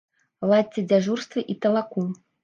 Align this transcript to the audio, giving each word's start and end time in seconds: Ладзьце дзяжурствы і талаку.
Ладзьце 0.51 0.83
дзяжурствы 0.91 1.43
і 1.55 1.57
талаку. 1.65 2.07